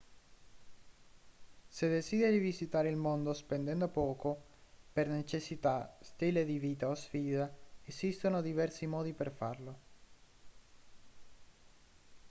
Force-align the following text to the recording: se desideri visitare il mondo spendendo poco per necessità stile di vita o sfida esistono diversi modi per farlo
se 1.69 1.87
desideri 1.87 2.39
visitare 2.39 2.89
il 2.89 2.95
mondo 2.95 3.33
spendendo 3.33 3.87
poco 3.87 4.35
per 4.91 5.07
necessità 5.07 5.95
stile 6.01 6.43
di 6.43 6.57
vita 6.57 6.89
o 6.89 6.95
sfida 6.95 7.47
esistono 7.83 8.41
diversi 8.41 8.87
modi 8.87 9.13
per 9.13 9.31
farlo 9.31 9.79